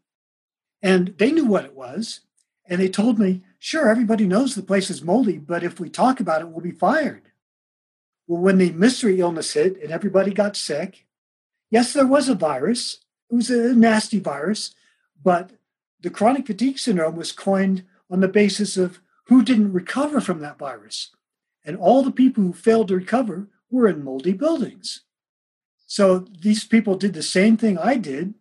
[0.81, 2.21] And they knew what it was.
[2.65, 6.21] And they told me, sure, everybody knows the place is moldy, but if we talk
[6.21, 7.23] about it, we'll be fired.
[8.25, 11.05] Well, when the mystery illness hit and everybody got sick,
[11.69, 12.99] yes, there was a virus.
[13.29, 14.73] It was a nasty virus,
[15.21, 15.51] but
[15.99, 20.59] the chronic fatigue syndrome was coined on the basis of who didn't recover from that
[20.59, 21.09] virus.
[21.65, 25.01] And all the people who failed to recover were in moldy buildings.
[25.87, 28.35] So these people did the same thing I did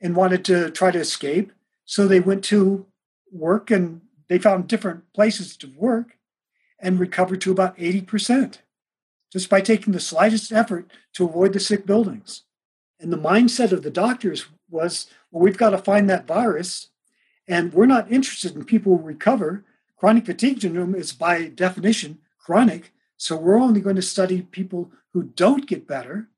[0.00, 1.50] and wanted to try to escape.
[1.84, 2.86] So they went to
[3.32, 6.16] work and they found different places to work
[6.78, 8.58] and recovered to about 80%
[9.32, 12.42] just by taking the slightest effort to avoid the sick buildings.
[13.00, 16.90] And the mindset of the doctors was well, we've got to find that virus
[17.48, 19.64] and we're not interested in people who recover.
[19.96, 22.92] Chronic fatigue syndrome is by definition chronic.
[23.16, 26.28] So we're only going to study people who don't get better.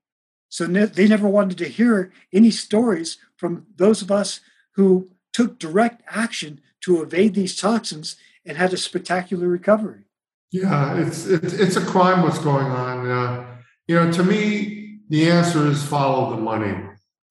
[0.49, 4.40] So ne- they never wanted to hear any stories from those of us
[4.77, 10.05] who took direct action to evade these toxins and had a spectacular recovery.
[10.51, 13.09] Yeah, it's it's, it's a crime what's going on.
[13.09, 16.75] Uh, you know, to me, the answer is follow the money.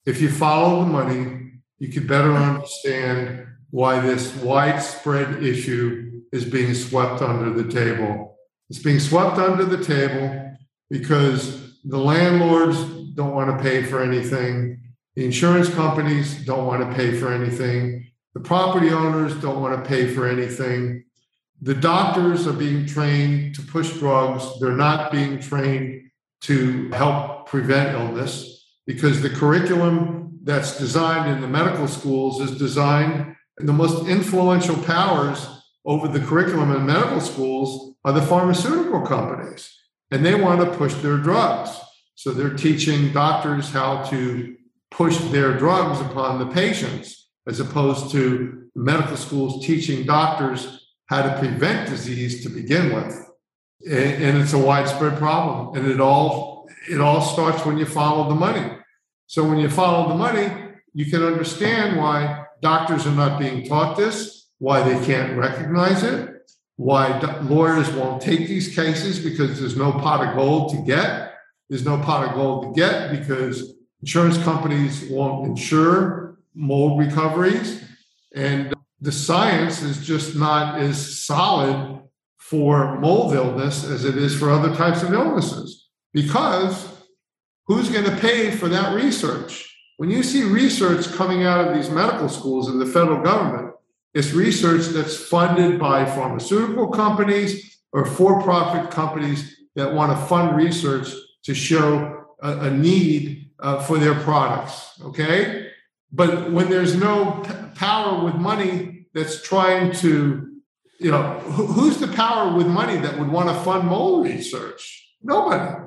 [0.05, 6.73] If you follow the money, you can better understand why this widespread issue is being
[6.73, 8.37] swept under the table.
[8.69, 10.55] It's being swept under the table
[10.89, 12.77] because the landlords
[13.15, 14.81] don't want to pay for anything,
[15.15, 19.87] the insurance companies don't want to pay for anything, the property owners don't want to
[19.89, 21.03] pay for anything.
[21.61, 26.09] The doctors are being trained to push drugs, they're not being trained
[26.41, 33.35] to help prevent illness because the curriculum that's designed in the medical schools is designed
[33.67, 35.47] the most influential powers
[35.85, 39.75] over the curriculum in medical schools are the pharmaceutical companies.
[40.11, 41.77] And they want to push their drugs.
[42.15, 44.55] So they're teaching doctors how to
[44.91, 51.37] push their drugs upon the patients, as opposed to medical schools teaching doctors how to
[51.39, 53.25] prevent disease to begin with.
[53.89, 55.77] And, it's a widespread problem.
[55.77, 58.77] And it all it all starts when you follow the money.
[59.27, 60.49] So when you follow the money,
[60.93, 66.51] you can understand why doctors are not being taught this, why they can't recognize it,
[66.75, 71.33] why lawyers won't take these cases because there's no pot of gold to get.
[71.69, 77.83] There's no pot of gold to get because insurance companies won't insure mold recoveries.
[78.33, 82.01] And the science is just not as solid
[82.37, 86.87] for mold illness as it is for other types of illnesses because
[87.67, 89.68] who's going to pay for that research?
[89.99, 93.73] When you see research coming out of these medical schools and the federal government,
[94.13, 100.55] it's research that's funded by pharmaceutical companies or for profit companies that want to fund
[100.55, 101.09] research
[101.43, 104.93] to show a, a need uh, for their products.
[105.01, 105.67] Okay.
[106.13, 110.61] But when there's no p- power with money that's trying to,
[110.97, 115.13] you know, who, who's the power with money that would want to fund mole research?
[115.21, 115.77] Nobody.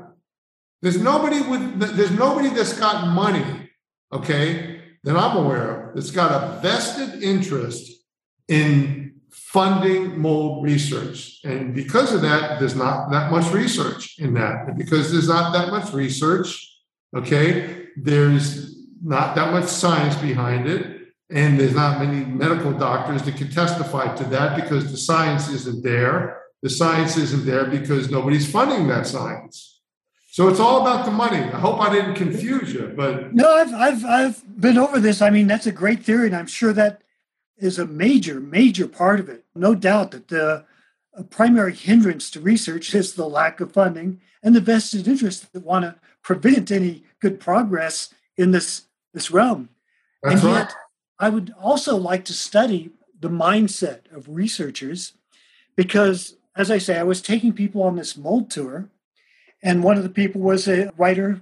[0.83, 3.62] There's nobody with, there's nobody that's got money
[4.12, 7.90] okay, that I'm aware of that's got a vested interest
[8.48, 11.40] in funding mold research.
[11.44, 14.68] And because of that, there's not that much research in that.
[14.68, 16.68] And because there's not that much research,
[17.16, 20.98] okay, there's not that much science behind it.
[21.31, 25.83] And there's not many medical doctors that can testify to that because the science isn't
[25.83, 26.42] there.
[26.62, 29.72] The science isn't there because nobody's funding that science.
[30.33, 31.37] So it's all about the money.
[31.37, 35.21] I hope I didn't confuse you, but no, I've I've I've been over this.
[35.21, 37.03] I mean, that's a great theory, and I'm sure that
[37.59, 39.45] is a major major part of it.
[39.55, 40.64] No doubt that the
[41.29, 45.85] primary hindrance to research is the lack of funding and the vested interests that want
[45.85, 49.68] to prevent any good progress in this this realm.
[50.23, 50.75] That's and yet, right.
[51.18, 55.12] I would also like to study the mindset of researchers
[55.77, 58.88] because, as I say, I was taking people on this mold tour
[59.62, 61.40] and one of the people was a writer,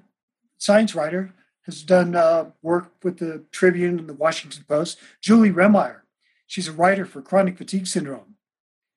[0.59, 1.33] science writer,
[1.67, 6.01] has done uh, work with the Tribune and the Washington Post, Julie Rehmeyer.
[6.47, 8.37] She's a writer for chronic fatigue syndrome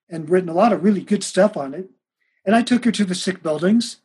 [0.09, 1.89] and written a lot of really good stuff on it.
[2.45, 3.97] And I took her to the sick buildings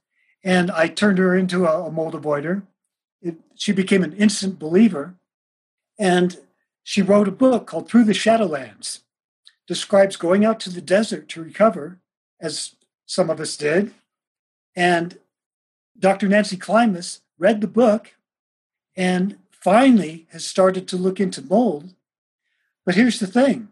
[0.44, 2.62] and I turned her into a, a mold avoider.
[3.20, 5.14] It, she became an instant believer.
[5.98, 6.38] And
[6.84, 9.00] she wrote a book called Through the Shadowlands,
[9.66, 11.98] describes going out to the desert to recover,
[12.40, 12.76] as
[13.06, 13.92] some of us did,
[14.78, 15.18] and
[15.98, 16.28] Dr.
[16.28, 18.14] Nancy Klimas read the book
[18.96, 21.94] and finally has started to look into mold.
[22.86, 23.70] But here's the thing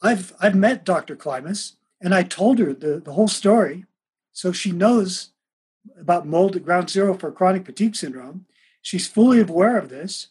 [0.00, 1.16] I've, I've met Dr.
[1.16, 3.86] Klimas and I told her the, the whole story.
[4.32, 5.30] So she knows
[5.98, 8.46] about mold at ground zero for chronic fatigue syndrome.
[8.80, 10.28] She's fully aware of this.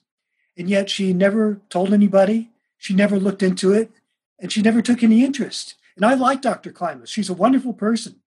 [0.57, 2.51] And yet she never told anybody.
[2.77, 3.91] She never looked into it
[4.39, 5.75] and she never took any interest.
[5.97, 6.71] And I like Dr.
[6.71, 7.07] Klimas.
[7.07, 8.21] She's a wonderful person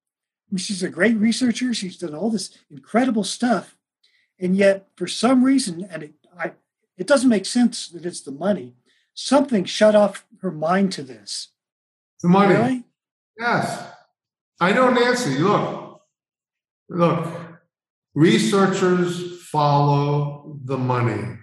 [0.56, 1.74] she's a great researcher.
[1.74, 3.76] She's done all this incredible stuff.
[4.40, 6.52] And yet, for some reason, and it, I,
[6.96, 8.76] it doesn't make sense that it's the money,
[9.14, 11.48] something shut off her mind to this.
[12.22, 12.54] The money.
[12.54, 12.84] Really?
[13.38, 13.86] Yes.
[14.60, 15.38] I know Nancy.
[15.38, 16.00] Look,
[16.88, 17.26] look,
[18.14, 21.36] researchers follow the money.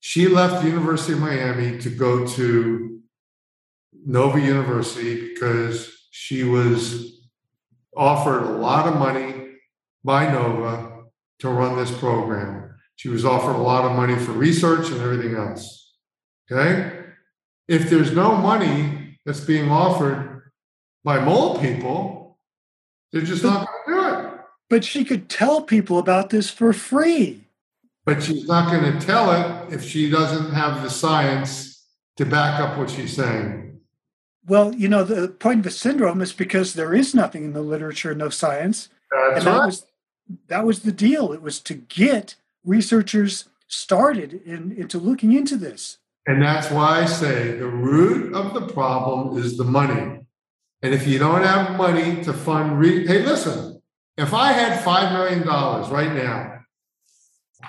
[0.00, 3.00] She left the University of Miami to go to
[4.04, 7.15] Nova University because she was
[7.96, 9.54] offered a lot of money
[10.04, 11.04] by Nova
[11.40, 12.74] to run this program.
[12.96, 15.94] She was offered a lot of money for research and everything else.
[16.50, 17.04] Okay?
[17.68, 20.50] If there's no money that's being offered
[21.04, 22.38] by mold people,
[23.12, 24.40] they're just not going to do it.
[24.68, 27.44] But she could tell people about this for free.
[28.04, 31.84] But she's not going to tell it if she doesn't have the science
[32.16, 33.65] to back up what she's saying.
[34.48, 37.62] Well, you know, the point of the syndrome is because there is nothing in the
[37.62, 38.88] literature, no science.
[39.10, 39.66] That's and that right.
[39.66, 39.86] was
[40.48, 41.32] that was the deal.
[41.32, 45.98] It was to get researchers started in, into looking into this.
[46.26, 50.20] And that's why I say the root of the problem is the money.
[50.82, 53.80] And if you don't have money to fund, re- hey, listen,
[54.16, 56.60] if I had $5 million right now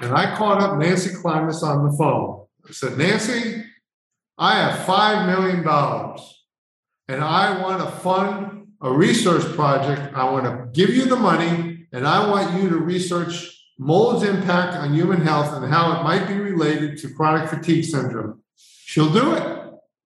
[0.02, 3.64] and I called up Nancy Klimas on the phone, I said, Nancy,
[4.38, 5.64] I have $5 million
[7.08, 10.14] and I want to fund a research project.
[10.16, 14.76] I want to give you the money and I want you to research mold's impact
[14.76, 18.42] on human health and how it might be related to chronic fatigue syndrome.
[18.56, 19.58] She'll do it.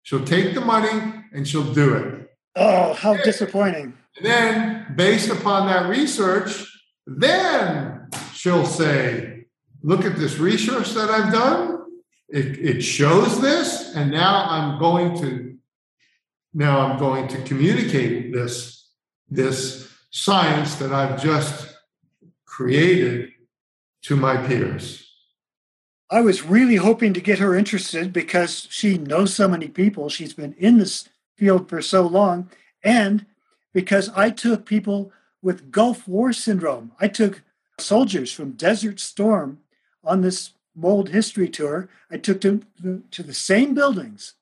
[0.03, 2.29] She'll take the money and she'll do it.
[2.55, 3.93] Oh, how disappointing.
[4.17, 6.67] And then, based upon that research,
[7.07, 9.45] then she'll say,
[9.83, 11.79] Look at this research that I've done.
[12.29, 13.95] It, it shows this.
[13.95, 15.57] And now I'm going to
[16.53, 18.89] now I'm going to communicate this,
[19.29, 21.75] this science that I've just
[22.45, 23.31] created
[24.03, 25.07] to my peers.
[26.09, 30.09] I was really hoping to get her interested because she knows so many people.
[30.09, 32.49] She's been in this field for so long.
[32.83, 33.25] And
[33.73, 37.43] because I took people with Gulf War syndrome, I took
[37.79, 39.59] soldiers from Desert Storm
[40.03, 41.87] on this mold history tour.
[42.09, 42.63] I took them
[43.11, 44.33] to the same buildings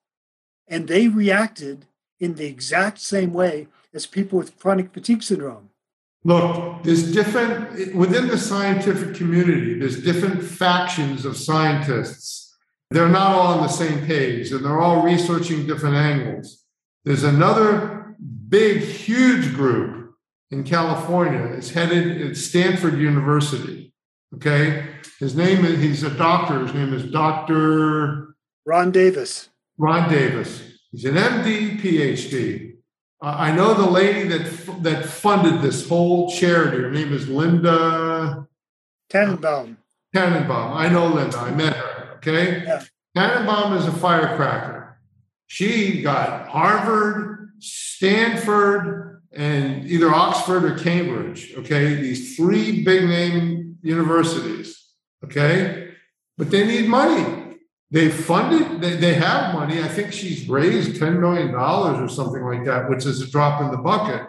[0.68, 1.86] and they reacted
[2.20, 5.70] in the exact same way as people with chronic fatigue syndrome.
[6.24, 12.58] Look, there's different, within the scientific community, there's different factions of scientists.
[12.92, 16.64] They're not all on the same page and they're all researching different angles.
[17.06, 18.16] There's another
[18.50, 20.16] big, huge group
[20.52, 21.54] in California.
[21.56, 23.94] It's headed at Stanford University.
[24.36, 24.88] Okay.
[25.20, 26.60] His name is, he's a doctor.
[26.60, 28.36] His name is Dr.
[28.66, 29.50] Ron Davis.
[29.78, 30.64] Ron Davis.
[30.92, 32.74] He's an MD, PhD.
[33.22, 36.78] Uh, I know the lady that that funded this whole charity.
[36.78, 38.48] Her name is Linda
[39.10, 39.78] Tannenbaum.
[40.16, 40.78] Tannenbaum.
[40.78, 41.38] I know Linda.
[41.38, 42.14] I met her.
[42.18, 42.64] Okay.
[42.64, 42.84] Yeah.
[43.16, 45.00] Tannenbaum is a firecracker.
[45.48, 51.54] She got Harvard, Stanford, and either Oxford or Cambridge.
[51.58, 51.96] Okay.
[51.96, 54.94] These three big name universities.
[55.24, 55.90] Okay.
[56.38, 57.39] But they need money
[57.92, 59.82] they funded they, they have money.
[59.82, 63.72] I think she's raised $10 million or something like that which is a drop in
[63.72, 64.28] the bucket.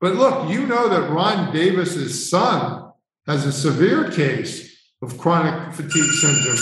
[0.00, 2.92] But look you know that ron davis's son
[3.26, 6.58] has a severe case of chronic fatigue syndrome.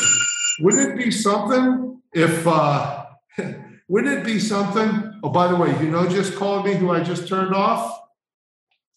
[0.60, 3.04] Wouldn't it be something if uh
[3.88, 7.02] wouldn't it be something oh by the way you know just called me who i
[7.02, 8.00] just turned off?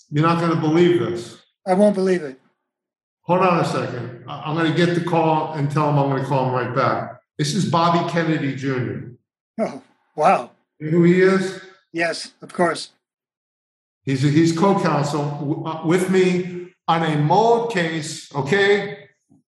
[0.10, 1.42] You're not going to believe this.
[1.66, 2.38] I won't believe it.
[3.22, 4.26] Hold on a second.
[4.28, 6.76] I'm going to get the call and tell him i'm going to call him right
[6.76, 9.16] back this is Bobby Kennedy Jr.
[9.60, 9.82] Oh,
[10.16, 10.52] wow.
[10.78, 11.60] You know who he is?
[11.92, 12.92] Yes, of course.
[14.04, 19.08] He's, he's co counsel uh, with me on a mold case, okay?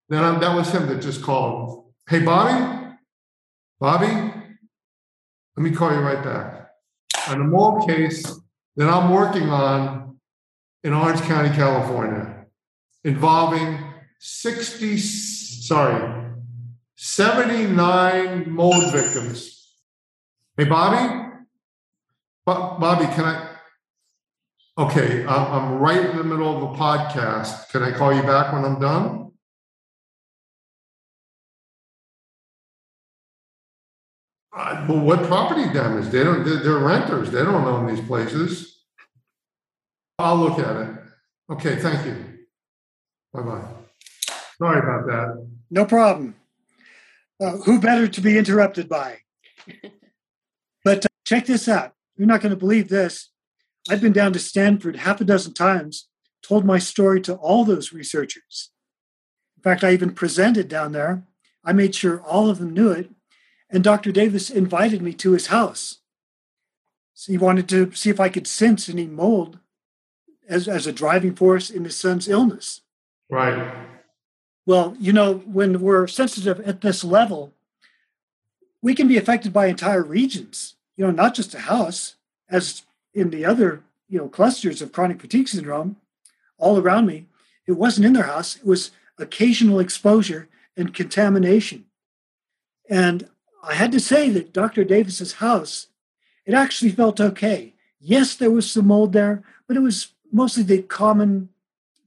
[0.09, 1.93] Then I'm, that was him that just called.
[2.09, 2.95] Hey, Bobby?
[3.79, 4.07] Bobby?
[4.07, 6.69] Let me call you right back.
[7.29, 8.25] On a mold case
[8.75, 10.17] that I'm working on
[10.83, 12.47] in Orange County, California,
[13.03, 13.77] involving
[14.17, 16.32] 60, sorry,
[16.95, 19.71] 79 mold victims.
[20.57, 21.31] Hey, Bobby?
[22.45, 23.49] Bobby, can I?
[24.77, 27.69] Okay, I'm right in the middle of a podcast.
[27.69, 29.31] Can I call you back when I'm done?
[34.55, 36.09] Uh, well, what property damage?
[36.09, 36.43] They don't.
[36.43, 37.31] They're, they're renters.
[37.31, 38.83] They don't own these places.
[40.19, 40.89] I'll look at it.
[41.51, 42.15] Okay, thank you.
[43.33, 43.67] Bye bye.
[44.59, 45.47] Sorry about that.
[45.71, 46.35] No problem.
[47.43, 49.19] Uh, who better to be interrupted by?
[50.85, 51.93] but uh, check this out.
[52.15, 53.31] You're not going to believe this.
[53.89, 56.07] I've been down to Stanford half a dozen times,
[56.41, 58.71] told my story to all those researchers.
[59.57, 61.23] In fact, I even presented down there.
[61.65, 63.09] I made sure all of them knew it.
[63.69, 64.11] And Dr.
[64.13, 65.99] Davis invited me to his house.
[67.13, 69.59] So he wanted to see if I could sense any mold
[70.47, 72.81] as, as a driving force in his son's illness.
[73.29, 73.73] Right.
[74.65, 77.53] Well, you know, when we're sensitive at this level,
[78.81, 82.15] we can be affected by entire regions, you know, not just a house,
[82.49, 82.83] as
[83.13, 85.97] in the other, you know, clusters of chronic fatigue syndrome
[86.57, 87.27] all around me.
[87.67, 91.85] It wasn't in their house, it was occasional exposure and contamination.
[92.89, 93.29] And
[93.63, 94.83] I had to say that Dr.
[94.83, 95.87] Davis's house,
[96.45, 97.73] it actually felt okay.
[97.99, 101.49] Yes, there was some mold there, but it was mostly the common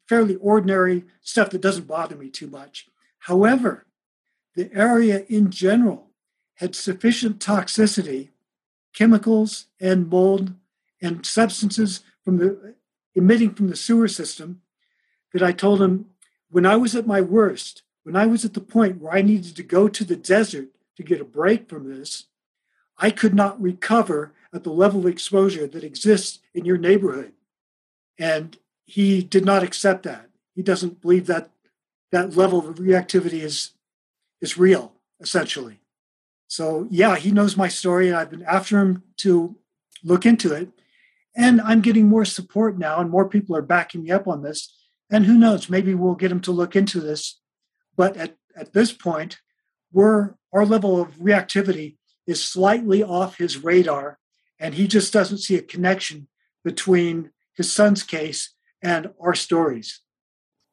[0.09, 2.89] fairly ordinary stuff that doesn't bother me too much.
[3.21, 3.87] However,
[4.55, 6.11] the area in general
[6.55, 8.31] had sufficient toxicity,
[8.95, 10.55] chemicals and mold
[11.03, 12.75] and substances from the
[13.15, 14.63] emitting from the sewer system
[15.33, 16.07] that I told him
[16.51, 19.57] when I was at my worst, when I was at the point where I needed
[19.57, 22.27] to go to the desert to get a break from this,
[22.99, 27.33] I could not recover at the level of exposure that exists in your neighborhood.
[28.19, 28.57] And
[28.87, 30.31] he did not accept that.
[30.55, 31.51] He doesn't believe that
[32.13, 33.73] that level of reactivity is
[34.41, 35.81] is real, essentially.
[36.47, 39.57] So yeah, he knows my story, and I've been after him to
[40.03, 40.71] look into it.
[41.37, 44.73] And I'm getting more support now, and more people are backing me up on this.
[45.11, 47.39] And who knows, maybe we'll get him to look into this.
[47.95, 49.39] But at, at this point,
[49.93, 54.19] we're our level of reactivity is slightly off his radar,
[54.59, 56.29] and he just doesn't see a connection
[56.65, 60.01] between his son's case and our stories.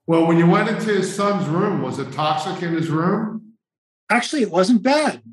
[0.06, 3.54] Well, when you went into his son's room, was it toxic in his room?
[4.10, 5.24] Actually, it wasn't bad.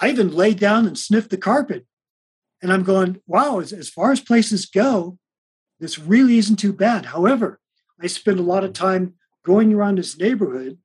[0.00, 1.86] I even laid down and sniffed the carpet.
[2.62, 5.18] And I'm going, wow, as, as far as places go,
[5.78, 7.06] this really isn't too bad.
[7.06, 7.60] However,
[8.00, 10.78] I spent a lot of time going around his neighborhood,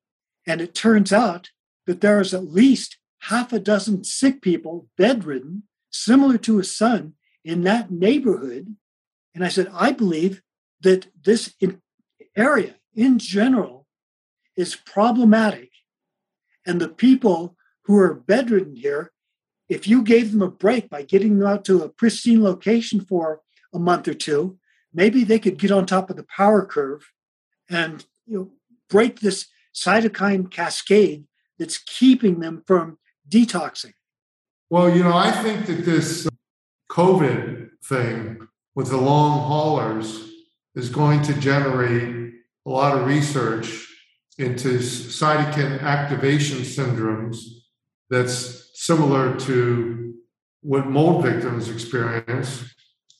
[0.46, 1.50] and it turns out
[1.86, 7.14] that there is at least half a dozen sick people, bedridden, similar to his son,
[7.44, 8.76] in that neighborhood.
[9.34, 10.42] And I said, I believe
[10.86, 11.56] that this
[12.38, 13.88] area in general
[14.56, 15.72] is problematic.
[16.64, 19.12] And the people who are bedridden here,
[19.68, 23.42] if you gave them a break by getting them out to a pristine location for
[23.74, 24.60] a month or two,
[24.94, 27.12] maybe they could get on top of the power curve
[27.68, 28.52] and you know,
[28.88, 31.26] break this cytokine cascade
[31.58, 33.94] that's keeping them from detoxing.
[34.70, 36.28] Well, you know, I think that this
[36.92, 40.35] COVID thing with the long haulers
[40.76, 42.34] is going to generate
[42.66, 43.88] a lot of research
[44.38, 47.38] into cytokine activation syndromes
[48.10, 50.14] that's similar to
[50.62, 52.64] what mold victims experience.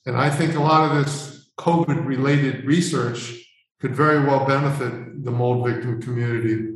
[0.06, 3.34] And I think a lot of this COVID related research
[3.80, 6.76] could very well benefit the mold victim community.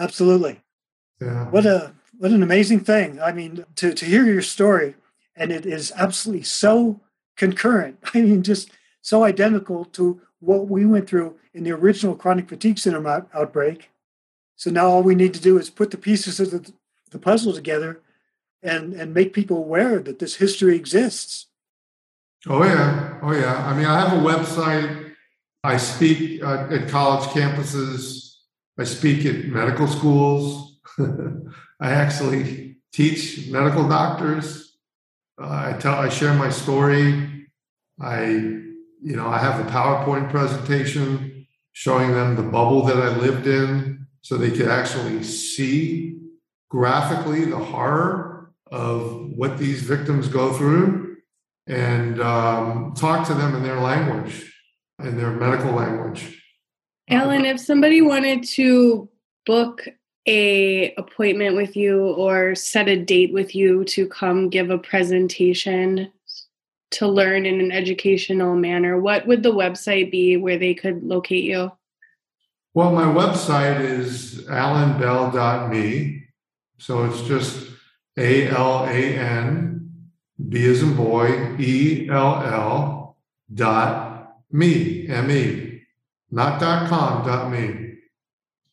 [0.00, 0.60] Absolutely.
[1.20, 1.48] Yeah.
[1.50, 3.20] What a what an amazing thing.
[3.20, 4.94] I mean, to, to hear your story,
[5.36, 7.00] and it is absolutely so
[7.36, 7.98] concurrent.
[8.14, 8.70] I mean, just
[9.04, 13.90] so identical to what we went through in the original chronic fatigue syndrome out, outbreak.
[14.56, 16.72] So now all we need to do is put the pieces of the,
[17.10, 18.00] the puzzle together
[18.62, 21.48] and, and make people aware that this history exists.
[22.46, 23.18] Oh, yeah.
[23.22, 23.66] Oh, yeah.
[23.66, 25.12] I mean, I have a website.
[25.62, 28.36] I speak uh, at college campuses,
[28.78, 30.78] I speak at medical schools.
[30.98, 34.78] I actually teach medical doctors.
[35.40, 37.48] Uh, I tell, I share my story.
[38.00, 38.62] I,
[39.04, 44.06] you know, I have a PowerPoint presentation showing them the bubble that I lived in,
[44.22, 46.18] so they could actually see
[46.70, 51.18] graphically the horror of what these victims go through,
[51.66, 54.50] and um, talk to them in their language,
[55.00, 56.42] in their medical language.
[57.10, 59.10] Alan, if somebody wanted to
[59.44, 59.86] book
[60.26, 66.10] a appointment with you or set a date with you to come give a presentation
[66.94, 71.44] to learn in an educational manner, what would the website be where they could locate
[71.44, 71.72] you?
[72.74, 76.24] Well, my website is alanbell.me.
[76.78, 77.68] So it's just
[78.18, 80.10] A L A N
[80.48, 83.16] B as in boy, E L L
[83.52, 85.82] dot me, M E,
[86.30, 87.94] not dot com, dot me.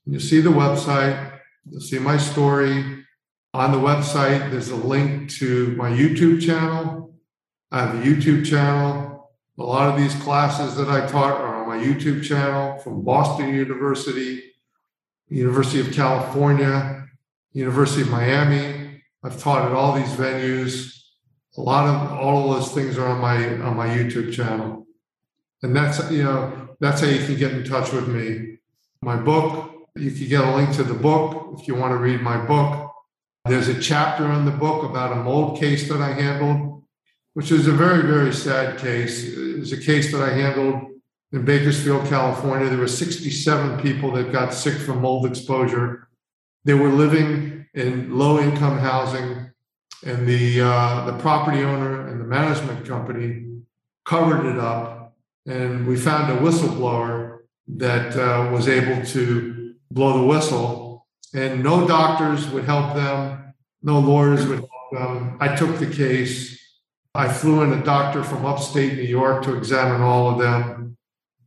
[0.06, 1.32] You see the website,
[1.70, 3.06] You'll see my story.
[3.54, 7.11] On the website, there's a link to my YouTube channel.
[7.72, 9.32] I have a YouTube channel.
[9.58, 13.54] A lot of these classes that I taught are on my YouTube channel from Boston
[13.54, 14.44] University,
[15.30, 17.08] University of California,
[17.54, 19.02] University of Miami.
[19.24, 20.98] I've taught at all these venues.
[21.58, 24.88] A lot of all of those things are on my on my YouTube channel.
[25.62, 28.58] And that's you know, that's how you can get in touch with me.
[29.02, 32.22] My book, you can get a link to the book if you want to read
[32.22, 32.92] my book.
[33.46, 36.71] There's a chapter in the book about a mold case that I handled,
[37.34, 39.24] which is a very, very sad case.
[39.24, 40.92] It was a case that I handled
[41.32, 42.70] in Bakersfield, California.
[42.70, 46.10] There were 67 people that got sick from mold exposure.
[46.66, 49.50] They were living in low income housing,
[50.06, 53.62] and the, uh, the property owner and the management company
[54.06, 55.16] covered it up.
[55.46, 61.88] And we found a whistleblower that uh, was able to blow the whistle, and no
[61.88, 65.38] doctors would help them, no lawyers would help them.
[65.40, 66.61] I took the case.
[67.14, 70.98] I flew in a doctor from upstate New York to examine all of them.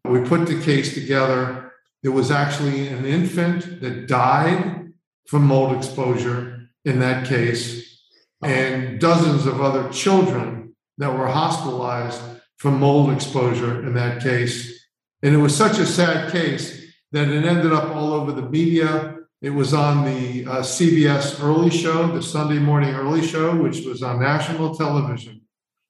[0.05, 1.73] We put the case together.
[2.03, 4.93] There was actually an infant that died
[5.27, 7.99] from mold exposure in that case,
[8.43, 12.21] and dozens of other children that were hospitalized
[12.59, 14.87] from mold exposure in that case.
[15.23, 19.17] And it was such a sad case that it ended up all over the media.
[19.41, 24.03] It was on the uh, CBS early show, the Sunday morning early show, which was
[24.03, 25.44] on national television.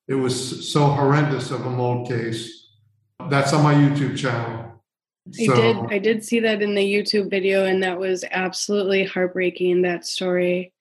[0.06, 2.68] It was so horrendous of a mold case.
[3.30, 4.82] That's on my YouTube channel.
[5.40, 9.82] I did I did see that in the YouTube video and that was absolutely heartbreaking
[9.82, 10.74] that story.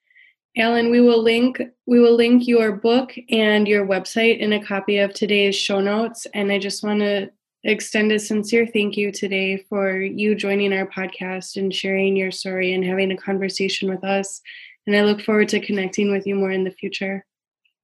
[0.58, 4.98] Alan, we will link we will link your book and your website in a copy
[4.98, 7.32] of today's show notes and I just want to
[7.64, 12.74] extend a sincere thank you today for you joining our podcast and sharing your story
[12.74, 14.42] and having a conversation with us.
[14.86, 17.26] And I look forward to connecting with you more in the future.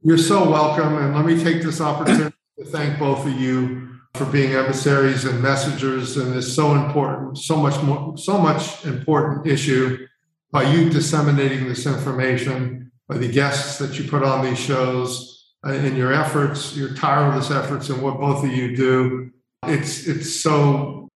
[0.01, 0.97] You're so welcome.
[0.97, 5.41] And let me take this opportunity to thank both of you for being emissaries and
[5.41, 10.07] messengers in this so important, so much more, so much important issue.
[10.51, 15.73] By you disseminating this information, by the guests that you put on these shows, uh,
[15.73, 19.31] in your efforts, your tireless efforts, and what both of you do
[19.63, 21.09] it's it's so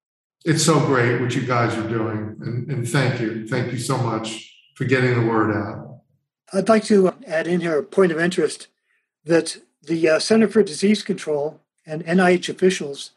[0.45, 3.97] it's so great what you guys are doing, and, and thank you, thank you so
[3.97, 4.49] much.
[4.75, 5.99] for getting the word out.
[6.51, 8.67] I'd like to add in here a point of interest
[9.25, 13.11] that the uh, Center for Disease Control and NIH officials,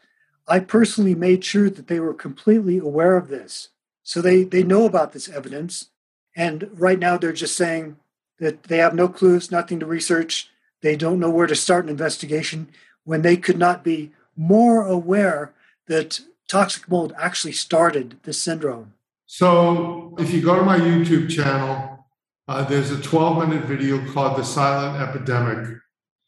[0.47, 3.69] I personally made sure that they were completely aware of this.
[4.03, 5.89] So they, they know about this evidence.
[6.35, 7.97] And right now they're just saying
[8.39, 10.49] that they have no clues, nothing to research.
[10.81, 12.69] They don't know where to start an investigation
[13.03, 15.53] when they could not be more aware
[15.87, 18.93] that toxic mold actually started this syndrome.
[19.25, 22.05] So if you go to my YouTube channel,
[22.47, 25.79] uh, there's a 12 minute video called The Silent Epidemic.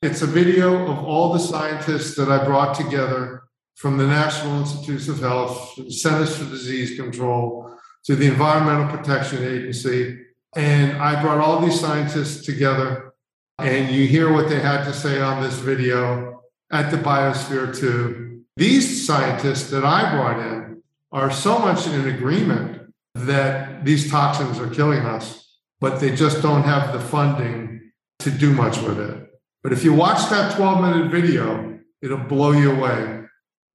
[0.02, 3.44] It's a video of all the scientists that I brought together
[3.76, 7.76] from the National Institutes of Health, Centers for Disease Control,
[8.06, 10.22] to the Environmental Protection Agency.
[10.56, 13.12] And I brought all these scientists together,
[13.58, 18.42] and you hear what they had to say on this video at the Biosphere 2.
[18.56, 20.82] These scientists that I brought in
[21.12, 26.64] are so much in agreement that these toxins are killing us, but they just don't
[26.64, 29.29] have the funding to do much with it.
[29.64, 33.24] But if you watch that 12 minute video, it'll blow you away.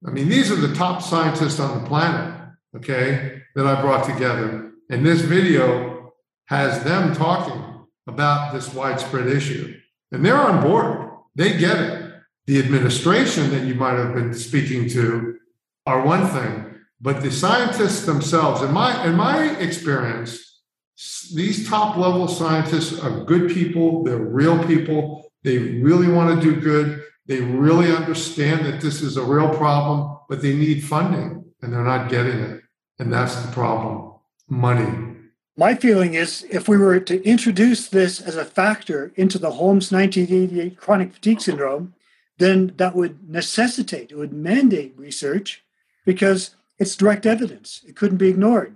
[0.07, 4.73] I mean, these are the top scientists on the planet, okay, that I brought together.
[4.91, 6.13] And this video
[6.47, 9.79] has them talking about this widespread issue.
[10.13, 12.13] And they're on board, they get it.
[12.47, 15.39] The administration that you might have been speaking to
[15.87, 20.63] are one thing, but the scientists themselves, in my in my experience,
[21.35, 24.05] these top level scientists are good people.
[24.05, 25.24] They're real people.
[25.45, 27.05] They really want to do good.
[27.27, 31.85] They really understand that this is a real problem, but they need funding and they're
[31.85, 32.63] not getting it.
[32.99, 34.13] And that's the problem
[34.49, 35.15] money.
[35.57, 39.93] My feeling is if we were to introduce this as a factor into the Holmes
[39.93, 41.95] 1988 chronic fatigue syndrome,
[42.39, 45.63] then that would necessitate, it would mandate research
[46.05, 47.83] because it's direct evidence.
[47.87, 48.75] It couldn't be ignored.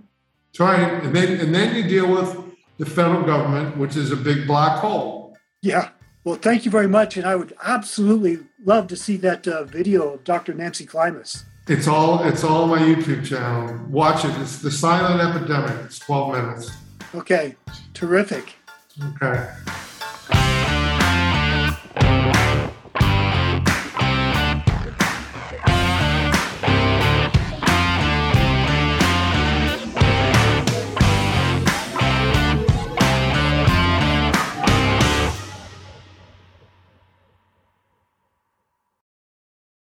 [0.58, 1.04] Right.
[1.04, 2.36] And then, and then you deal with
[2.78, 5.36] the federal government, which is a big black hole.
[5.62, 5.90] Yeah.
[6.24, 7.16] Well, thank you very much.
[7.16, 10.54] And I would absolutely love to see that uh, video of Dr.
[10.54, 11.44] Nancy Klimas.
[11.68, 13.78] It's all it's all on my YouTube channel.
[13.88, 14.34] Watch it.
[14.40, 15.84] It's the silent epidemic.
[15.84, 16.70] It's 12 minutes.
[17.14, 17.56] Okay.
[17.92, 18.54] Terrific.
[19.22, 19.48] Okay.